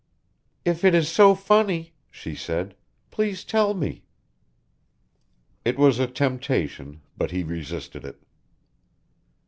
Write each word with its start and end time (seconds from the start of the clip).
"If 0.65 0.83
it 0.83 0.95
is 0.95 1.07
so 1.09 1.35
funny," 1.35 1.93
she 2.09 2.33
said, 2.33 2.75
"please 3.11 3.43
tell 3.45 3.75
me." 3.75 4.03
It 5.63 5.77
was 5.77 5.99
a 5.99 6.07
temptation, 6.07 7.01
but 7.15 7.29
he 7.29 7.43
resisted 7.43 8.03
it. 8.05 8.23